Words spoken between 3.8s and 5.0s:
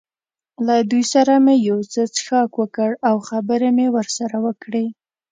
ورسره وکړې.